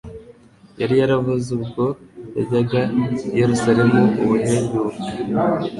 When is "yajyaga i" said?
2.37-3.29